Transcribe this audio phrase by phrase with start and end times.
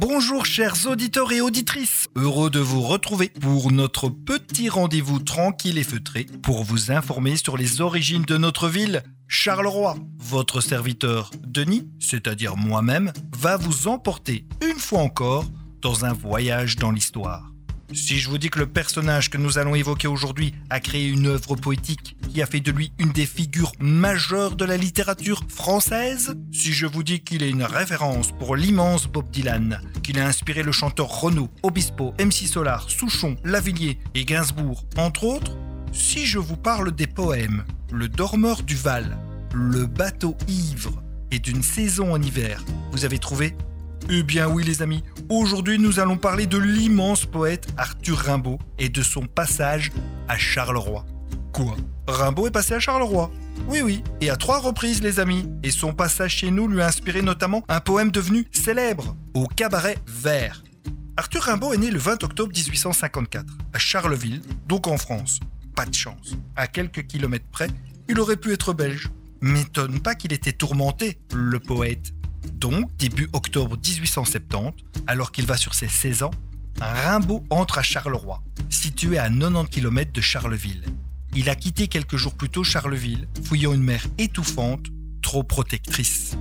[0.00, 5.84] Bonjour chers auditeurs et auditrices, heureux de vous retrouver pour notre petit rendez-vous tranquille et
[5.84, 9.02] feutré pour vous informer sur les origines de notre ville.
[9.28, 15.44] Charleroi, votre serviteur Denis, c'est-à-dire moi-même, va vous emporter une fois encore
[15.82, 17.52] dans un voyage dans l'histoire.
[17.92, 21.26] Si je vous dis que le personnage que nous allons évoquer aujourd'hui a créé une
[21.26, 26.36] œuvre poétique qui a fait de lui une des figures majeures de la littérature française,
[26.52, 30.62] si je vous dis qu'il est une référence pour l'immense Bob Dylan, qu'il a inspiré
[30.62, 35.56] le chanteur Renaud, Obispo, MC Solar, Souchon, Lavillier et Gainsbourg, entre autres,
[35.92, 39.18] si je vous parle des poèmes Le dormeur du Val,
[39.52, 43.56] Le bateau ivre et d'une saison en hiver, vous avez trouvé
[44.08, 48.88] eh bien oui les amis, aujourd'hui nous allons parler de l'immense poète Arthur Rimbaud et
[48.88, 49.92] de son passage
[50.28, 51.04] à Charleroi.
[51.52, 51.76] Quoi?
[52.06, 53.30] Rimbaud est passé à Charleroi?
[53.68, 56.86] Oui oui, et à trois reprises les amis, et son passage chez nous lui a
[56.86, 60.62] inspiré notamment un poème devenu célèbre, au cabaret vert.
[61.16, 65.40] Arthur Rimbaud est né le 20 octobre 1854, à Charleville, donc en France.
[65.76, 66.36] Pas de chance.
[66.56, 67.68] À quelques kilomètres près,
[68.08, 69.10] il aurait pu être belge.
[69.42, 72.12] M'étonne pas qu'il était tourmenté, le poète.
[72.54, 74.72] Donc, début octobre 1870,
[75.06, 76.30] alors qu'il va sur ses 16 ans,
[76.80, 80.84] Rimbaud entre à Charleroi, situé à 90 km de Charleville.
[81.34, 84.86] Il a quitté quelques jours plus tôt Charleville, fouillant une mer étouffante,
[85.22, 86.36] trop protectrice.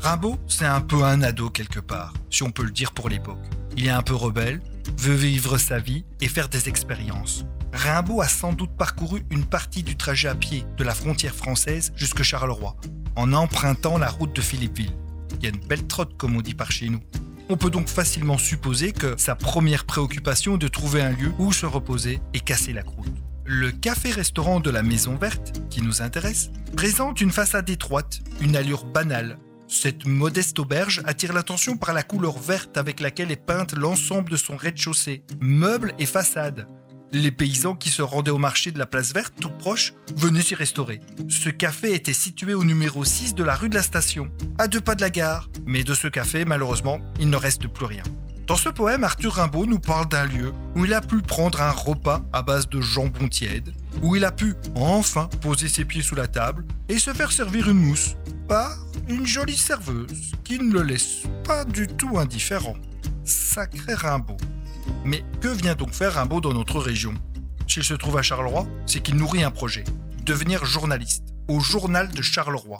[0.00, 3.44] Rimbaud, c'est un peu un ado quelque part, si on peut le dire pour l'époque.
[3.76, 4.62] Il est un peu rebelle,
[4.96, 7.44] veut vivre sa vie et faire des expériences.
[7.72, 11.92] Rimbaud a sans doute parcouru une partie du trajet à pied de la frontière française
[11.96, 12.76] jusque Charleroi,
[13.16, 14.94] en empruntant la route de Philippeville.
[15.40, 17.00] Il y a une belle trotte, comme on dit par chez nous.
[17.48, 21.52] On peut donc facilement supposer que sa première préoccupation est de trouver un lieu où
[21.52, 23.08] se reposer et casser la croûte.
[23.46, 28.84] Le café-restaurant de la Maison Verte, qui nous intéresse, présente une façade étroite, une allure
[28.84, 29.38] banale.
[29.66, 34.36] Cette modeste auberge attire l'attention par la couleur verte avec laquelle est peinte l'ensemble de
[34.36, 36.68] son rez-de-chaussée, meubles et façades.
[37.12, 40.54] Les paysans qui se rendaient au marché de la place verte, tout proche, venaient s'y
[40.54, 41.00] restaurer.
[41.28, 44.80] Ce café était situé au numéro 6 de la rue de la Station, à deux
[44.80, 45.48] pas de la gare.
[45.66, 48.04] Mais de ce café, malheureusement, il ne reste plus rien.
[48.46, 51.70] Dans ce poème, Arthur Rimbaud nous parle d'un lieu où il a pu prendre un
[51.70, 56.14] repas à base de jambon tiède, où il a pu enfin poser ses pieds sous
[56.14, 58.14] la table et se faire servir une mousse
[58.48, 58.76] par
[59.08, 62.76] une jolie serveuse qui ne le laisse pas du tout indifférent.
[63.24, 64.36] Sacré Rimbaud.
[65.04, 67.14] Mais que vient donc faire Rimbaud dans notre région?
[67.66, 69.84] S'il se trouve à Charleroi, c'est qu'il nourrit un projet,
[70.24, 72.78] devenir journaliste, au journal de Charleroi.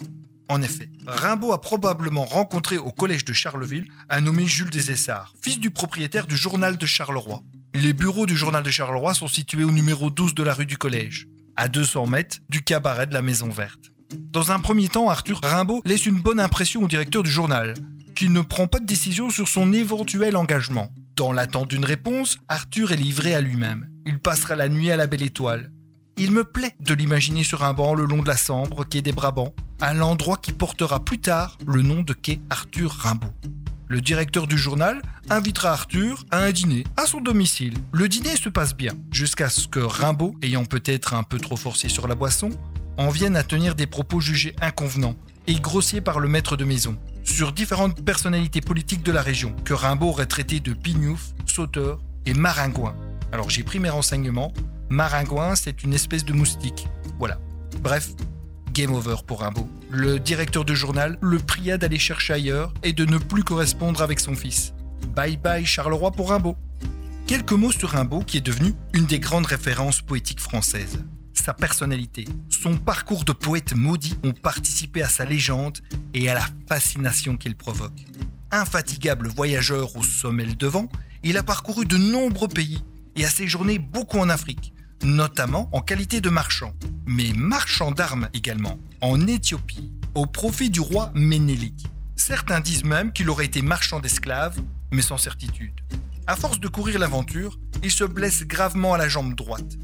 [0.49, 5.33] En effet, Rimbaud a probablement rencontré au collège de Charleville un nommé Jules des Essarts,
[5.41, 7.41] fils du propriétaire du journal de Charleroi.
[7.73, 10.77] Les bureaux du journal de Charleroi sont situés au numéro 12 de la rue du
[10.77, 13.91] collège, à 200 mètres du cabaret de la Maison Verte.
[14.13, 17.75] Dans un premier temps, Arthur Rimbaud laisse une bonne impression au directeur du journal,
[18.13, 20.91] qui ne prend pas de décision sur son éventuel engagement.
[21.21, 23.87] Dans l'attente d'une réponse, Arthur est livré à lui-même.
[24.07, 25.71] Il passera la nuit à la belle étoile.
[26.17, 29.11] Il me plaît de l'imaginer sur un banc le long de la Sambre, quai des
[29.11, 33.31] Brabants, à l'endroit qui portera plus tard le nom de quai Arthur Rimbaud.
[33.87, 34.99] Le directeur du journal
[35.29, 37.75] invitera Arthur à un dîner à son domicile.
[37.91, 41.87] Le dîner se passe bien, jusqu'à ce que Rimbaud, ayant peut-être un peu trop forcé
[41.87, 42.49] sur la boisson,
[42.97, 46.97] en vienne à tenir des propos jugés inconvenants et grossiers par le maître de maison
[47.23, 52.33] sur différentes personnalités politiques de la région, que Rimbaud aurait traité de pignouf, sauteur et
[52.33, 52.95] maringouin.
[53.31, 54.53] Alors j'ai pris mes renseignements.
[54.89, 56.87] Maringouin, c'est une espèce de moustique.
[57.17, 57.39] Voilà.
[57.81, 58.09] Bref,
[58.73, 59.67] game over pour Rimbaud.
[59.89, 64.19] Le directeur du journal le pria d'aller chercher ailleurs et de ne plus correspondre avec
[64.19, 64.73] son fils.
[65.15, 66.55] Bye bye Charleroi pour Rimbaud.
[67.27, 70.99] Quelques mots sur Rimbaud qui est devenu une des grandes références poétiques françaises
[71.41, 75.79] sa personnalité, son parcours de poète maudit ont participé à sa légende
[76.13, 78.05] et à la fascination qu'il provoque.
[78.51, 80.87] Infatigable voyageur au sommet le devant,
[81.23, 82.83] il a parcouru de nombreux pays
[83.15, 86.73] et a séjourné beaucoup en Afrique, notamment en qualité de marchand,
[87.07, 91.87] mais marchand d'armes également, en Éthiopie, au profit du roi Ménélique.
[92.15, 95.73] Certains disent même qu'il aurait été marchand d'esclaves, mais sans certitude.
[96.27, 99.77] À force de courir l'aventure, il se blesse gravement à la jambe droite.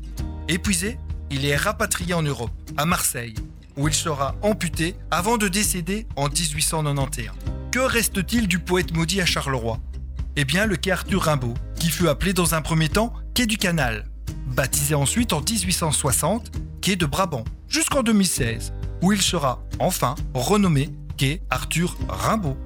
[0.48, 3.35] Épuisé, il est rapatrié en Europe, à Marseille,
[3.75, 7.31] où il sera amputé avant de décéder en 1891.
[7.71, 9.79] Que reste-t-il du poète maudit à Charleroi?
[10.35, 13.57] Eh bien, le quai Arthur Rimbaud, qui fut appelé dans un premier temps quai du
[13.57, 14.06] Canal,
[14.47, 16.51] baptisé ensuite en 1860
[16.81, 22.57] quai de Brabant, jusqu'en 2016, où il sera enfin renommé quai Arthur Rimbaud.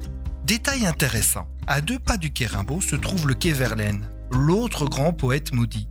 [0.46, 5.14] Détail intéressant, à deux pas du quai Rimbaud se trouve le quai Verlaine, l'autre grand
[5.14, 5.88] poète maudit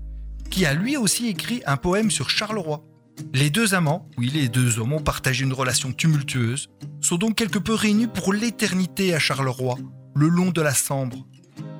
[0.50, 2.84] qui a lui aussi écrit un poème sur Charleroi.
[3.32, 6.68] Les deux amants, oui les deux hommes ont partagé une relation tumultueuse,
[7.00, 9.78] sont donc quelque peu réunis pour l'éternité à Charleroi,
[10.16, 11.26] le long de la Sambre.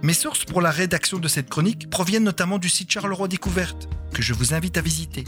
[0.03, 4.23] Mes sources pour la rédaction de cette chronique proviennent notamment du site Charleroi Découverte, que
[4.23, 5.25] je vous invite à visiter.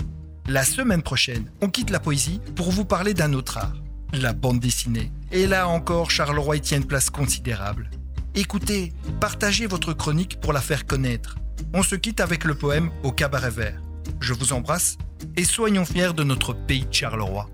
[0.49, 4.61] La semaine prochaine, on quitte la poésie pour vous parler d'un autre art, la bande
[4.61, 5.12] dessinée.
[5.31, 7.91] Et là encore, Charleroi y tient une place considérable.
[8.34, 11.37] Écoutez, partagez votre chronique pour la faire connaître.
[11.75, 13.79] On se quitte avec le poème Au cabaret vert.
[14.20, 14.96] Je vous embrasse
[15.37, 17.46] et soyons fiers de notre pays de Charleroi.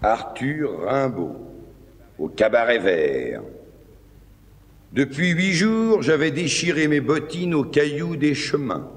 [0.00, 1.36] Arthur Rimbaud,
[2.18, 3.42] au cabaret vert.
[4.94, 8.88] Depuis huit jours, j'avais déchiré mes bottines aux cailloux des chemins.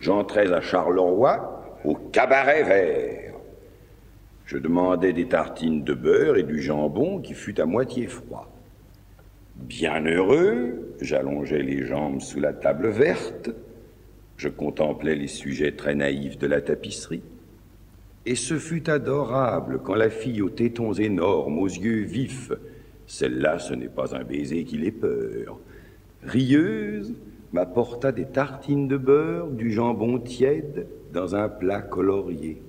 [0.00, 3.34] J'entrais à Charleroi, au cabaret vert.
[4.44, 8.53] Je demandais des tartines de beurre et du jambon qui fut à moitié froid.
[9.56, 13.50] Bien heureux, j'allongeais les jambes sous la table verte,
[14.36, 17.22] je contemplais les sujets très naïfs de la tapisserie,
[18.26, 22.52] et ce fut adorable quand la fille aux tétons énormes, aux yeux vifs,
[23.06, 25.60] celle-là, ce n'est pas un baiser qui l'ait peur.
[26.22, 27.14] Rieuse,
[27.52, 32.60] m'apporta des tartines de beurre, du jambon tiède dans un plat colorié,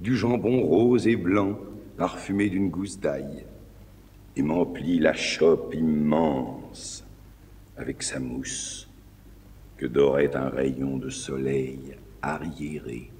[0.00, 1.58] du jambon rose et blanc
[1.96, 3.44] parfumé d'une gousse d'ail,
[4.42, 7.04] m'emplit la chope immense
[7.76, 8.88] avec sa mousse
[9.76, 13.10] que dorait un rayon de soleil arriéré.